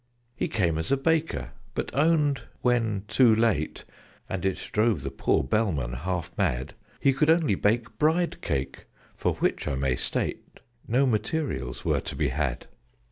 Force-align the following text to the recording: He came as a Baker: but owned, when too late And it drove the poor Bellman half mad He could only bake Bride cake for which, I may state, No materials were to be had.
He 0.35 0.47
came 0.47 0.79
as 0.79 0.91
a 0.91 0.97
Baker: 0.97 1.51
but 1.75 1.93
owned, 1.93 2.41
when 2.63 3.03
too 3.07 3.35
late 3.35 3.83
And 4.27 4.43
it 4.45 4.69
drove 4.71 5.03
the 5.03 5.11
poor 5.11 5.43
Bellman 5.43 5.93
half 5.93 6.31
mad 6.39 6.73
He 6.99 7.13
could 7.13 7.29
only 7.29 7.53
bake 7.53 7.99
Bride 7.99 8.41
cake 8.41 8.85
for 9.15 9.35
which, 9.35 9.67
I 9.67 9.75
may 9.75 9.95
state, 9.95 10.59
No 10.87 11.05
materials 11.05 11.85
were 11.85 12.01
to 12.01 12.15
be 12.15 12.29
had. 12.29 12.65